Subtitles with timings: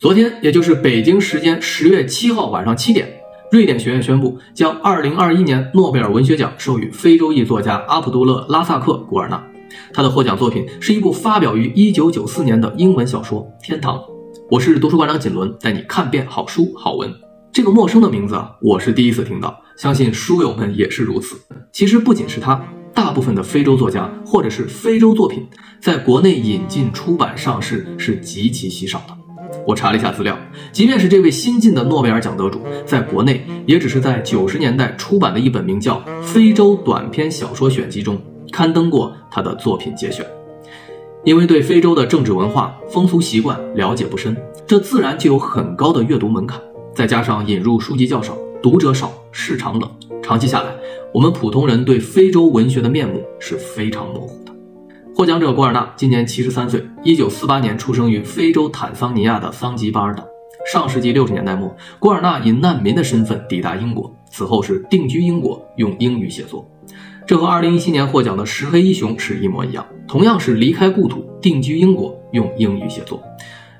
[0.00, 3.06] 昨天，也就是北京时间十月七号晚上七点，
[3.52, 9.46] 瑞典学院宣布将二零二一年诺贝尔文学奖授予非洲裔作家阿卜杜勒·拉萨克·古尔纳。
[9.92, 13.98] 他的获奖作品是一部发表于一九九四年的英文小说《天堂》。
[14.50, 17.12] 我是读书馆长锦纶，带你看遍好书好文。
[17.52, 21.36] 这个陌生的名字啊，我是第一次听到，相信书友们也是如此。
[21.72, 22.58] 其实不仅是他，
[22.94, 25.46] 大部分的非洲作家或者是非洲作品，
[25.78, 29.19] 在国内引进、出版、上市是极其稀少的。
[29.70, 30.36] 我查了一下资料，
[30.72, 38.20] 即便是这位新晋的诺贝尔奖得主，在国内也只是在九十年代出版的一本名叫《非洲短篇小说选集》中
[38.50, 40.26] 刊登过他的作品节选。
[41.22, 46.60] 因为对非洲的政治文化、风俗习惯了解不深，这自然就有很高的阅读门槛。
[46.92, 49.88] 再加上引入书籍较少，读者少，市场冷，
[50.20, 50.70] 长期下来，
[51.14, 54.49] 我们普通人对非洲文学的面目是非常模糊的。
[55.20, 60.26] 获奖者古尔纳今年七十三岁，一九四八年出生于非洲坦桑尼亚的桑吉巴尔岛。
[60.72, 66.66] 上世纪六十年代末，古尔纳以难民的身份抵达英国，此后是定居英国，用英语写作。
[67.26, 73.22] 这和二零一七年获奖的石黑一雄是一模一样，同样是离开故土，定居英国，用英语写作。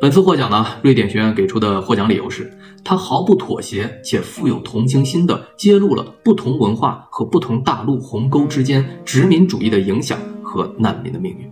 [0.00, 10.16] 本次获奖呢，瑞典学院给出的获奖理由是，他毫不妥协且富有同情心地揭露了不同文化和不同大陆鸿沟之间殖民主义的影响。
[10.54, 11.50] 和难民的命运，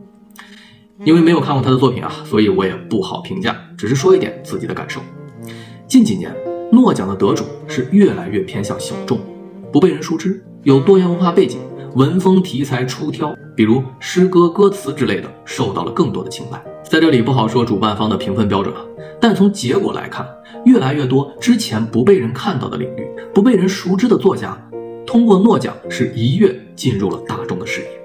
[1.05, 5.01] 因为没有看过他的作品啊，所以我也不好评价，只是说一点自己的感受。
[5.89, 6.33] 近几年，
[6.71, 9.19] 诺奖的得主是越来越偏向小众，
[9.73, 11.59] 不被人熟知，有多元文化背景，
[11.97, 16.63] 文风题材出挑，比如诗歌、歌词之类的，受到了更多的青睐。
[16.85, 18.81] 在这里不好说主办方的评分标准啊，
[19.21, 20.25] 但从结果来看，
[20.65, 24.57] 越来越多之前不被人看到的领域，不被人熟知的作家，
[25.05, 28.02] 通过诺奖是一跃进入了大众的视野。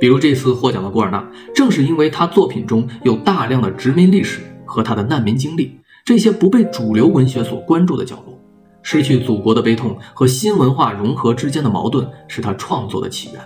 [0.00, 8.38] 比如这次获奖的古尔纳，正是因为他作品中有大量的殖民历史和他的难民经历，这些不被主流文学所关注的角落，
[8.82, 13.40] 失去祖国的悲痛和新文化融合之间的矛盾，是他创作的起源。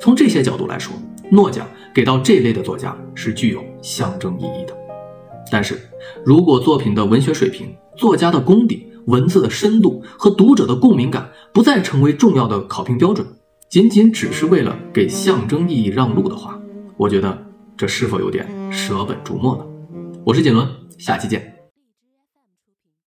[0.00, 0.94] 从这些角度来说，
[1.30, 4.76] 诺奖给到这类的作家是具有象征意义的。
[5.50, 5.78] 但是，
[6.24, 13.26] 如果作品的文学水平、作家的功底、文字的深度和读者的共鸣感不再成为重要的考评标准，
[13.68, 16.58] 仅仅只是为了给象征意义让路的话，
[16.96, 17.46] 我觉得
[17.76, 19.64] 这是否有点舍本逐末呢？
[20.24, 21.57] 我是锦纶，下期见。